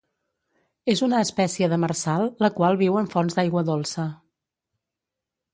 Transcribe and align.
És 0.93 1.03
una 1.07 1.19
espècie 1.25 1.69
demersal, 1.75 2.25
la 2.45 2.51
qual 2.57 2.81
viu 2.81 2.99
en 3.03 3.13
fonts 3.15 3.39
d'aigua 3.41 3.67
dolça. 3.71 4.11